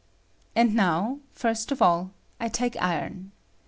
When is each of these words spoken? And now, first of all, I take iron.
And 0.55 0.73
now, 0.73 1.19
first 1.31 1.71
of 1.71 1.79
all, 1.79 2.09
I 2.39 2.47
take 2.49 2.75
iron. 2.81 3.33